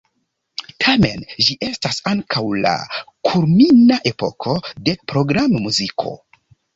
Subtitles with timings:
[0.83, 2.71] Tamen ĝi estas ankaŭ la
[3.31, 4.55] kulmina epoko
[4.89, 6.15] de programmuziko.